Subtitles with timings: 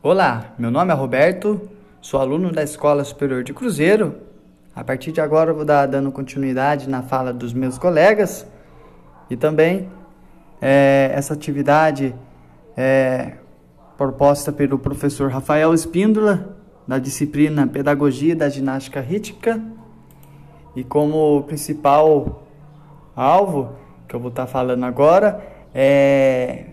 [0.00, 1.60] Olá, meu nome é Roberto,
[2.00, 4.14] sou aluno da Escola Superior de Cruzeiro.
[4.72, 8.46] A partir de agora eu vou dar dando continuidade na fala dos meus colegas
[9.28, 9.90] e também
[10.62, 12.14] é, essa atividade
[12.76, 13.32] é
[13.96, 16.56] proposta pelo professor Rafael Espíndola
[16.86, 19.60] da disciplina Pedagogia da Ginástica Rítmica
[20.76, 22.46] e como principal
[23.16, 23.72] alvo
[24.06, 25.42] que eu vou estar falando agora
[25.74, 26.66] é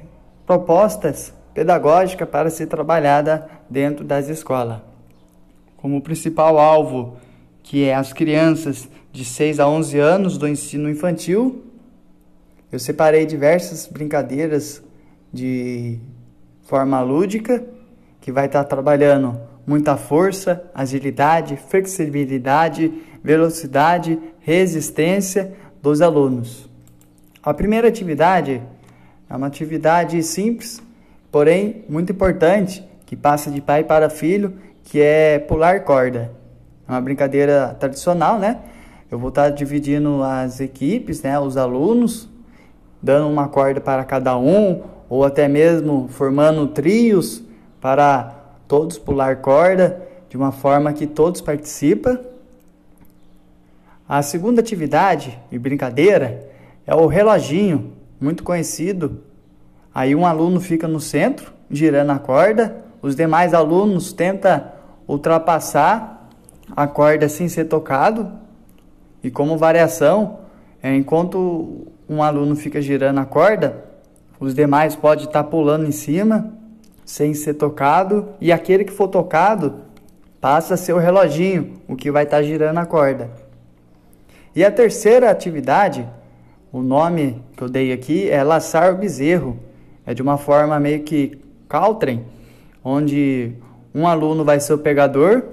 [0.45, 4.81] propostas pedagógica para ser trabalhada dentro das escolas.
[5.77, 7.17] Como principal alvo,
[7.63, 11.63] que é as crianças de 6 a 11 anos do ensino infantil,
[12.69, 14.83] eu separei diversas brincadeiras
[15.31, 15.97] de
[16.63, 17.63] forma lúdica,
[18.19, 22.91] que vai estar trabalhando muita força, agilidade, flexibilidade,
[23.23, 26.69] velocidade, resistência dos alunos.
[27.41, 28.61] A primeira atividade
[29.29, 30.83] é uma atividade simples,
[31.35, 34.53] porém muito importante, que passa de pai para filho,
[34.85, 36.31] que é pular corda.
[36.87, 38.59] É uma brincadeira tradicional, né?
[39.11, 42.29] Eu vou estar dividindo as equipes, né, os alunos,
[43.03, 47.43] dando uma corda para cada um, ou até mesmo formando trios
[47.81, 48.33] para
[48.65, 52.17] todos pular corda, de uma forma que todos participam.
[54.07, 56.47] A segunda atividade e brincadeira
[56.87, 59.21] é o reloginho, muito conhecido
[59.95, 64.61] Aí um aluno fica no centro, girando a corda, os demais alunos tentam
[65.07, 66.29] ultrapassar
[66.75, 68.29] a corda sem ser tocado.
[69.23, 70.39] E como variação,
[70.83, 73.85] é, enquanto um aluno fica girando a corda,
[74.37, 76.53] os demais podem estar pulando em cima
[77.05, 79.75] sem ser tocado e aquele que for tocado
[80.41, 83.29] passa o reloginho, o que vai estar girando a corda.
[84.53, 86.05] E a terceira atividade,
[86.69, 89.57] o nome que eu dei aqui é laçar o bezerro.
[90.05, 92.23] É de uma forma meio que Caltren,
[92.83, 93.53] onde
[93.93, 95.43] um aluno vai ser o pegador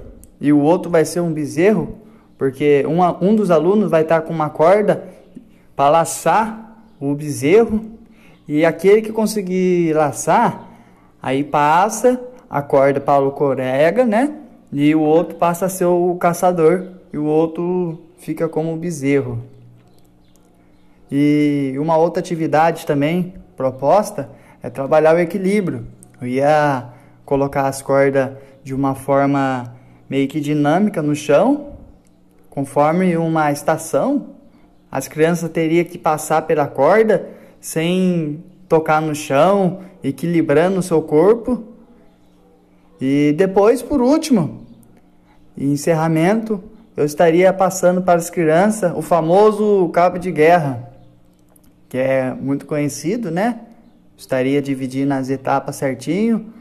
[0.40, 1.96] e o outro vai ser um bezerro,
[2.36, 5.08] porque um, um dos alunos vai estar com uma corda
[5.74, 7.80] para laçar o bezerro
[8.46, 10.68] e aquele que conseguir laçar,
[11.22, 14.34] aí passa a corda para o colega, né?
[14.72, 19.38] E o outro passa a ser o caçador e o outro fica como o bezerro.
[21.10, 24.28] E uma outra atividade também proposta
[24.62, 25.86] é trabalhar o equilíbrio.
[26.20, 26.88] Eu ia
[27.24, 28.30] colocar as cordas
[28.62, 29.74] de uma forma
[30.08, 31.72] meio que dinâmica no chão,
[32.48, 34.28] conforme uma estação.
[34.90, 37.28] As crianças teriam que passar pela corda
[37.60, 41.64] sem tocar no chão, equilibrando o seu corpo.
[43.00, 44.64] E depois, por último,
[45.58, 46.62] em encerramento,
[46.96, 50.88] eu estaria passando para as crianças o famoso cabo de guerra,
[51.88, 53.60] que é muito conhecido, né?
[54.22, 56.52] Estaria dividindo as etapas certinho,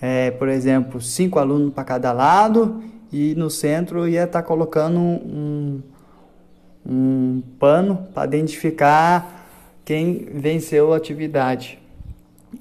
[0.00, 2.82] é, por exemplo, cinco alunos para cada lado
[3.12, 5.82] e no centro ia estar tá colocando um,
[6.84, 9.46] um pano para identificar
[9.84, 11.78] quem venceu a atividade.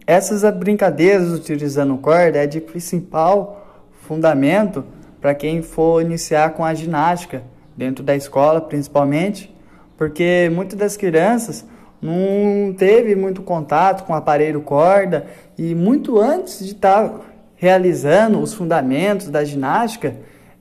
[0.05, 4.83] Essas brincadeiras utilizando corda é de principal fundamento
[5.21, 7.43] para quem for iniciar com a ginástica
[7.77, 9.53] dentro da escola, principalmente,
[9.97, 11.65] porque muitas das crianças
[12.03, 15.25] não teve muito contato com o aparelho corda
[15.57, 17.19] e muito antes de estar tá
[17.55, 20.13] realizando os fundamentos da ginástica,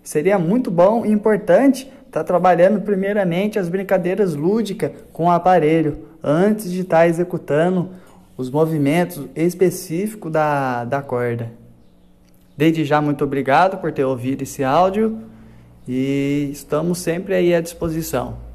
[0.04, 6.06] seria muito bom e importante estar tá trabalhando primeiramente as brincadeiras lúdicas com o aparelho,
[6.22, 7.90] antes de estar tá executando
[8.36, 11.50] os movimentos específicos da, da corda.
[12.56, 15.18] Desde já, muito obrigado por ter ouvido esse áudio
[15.88, 18.51] e estamos sempre aí à disposição.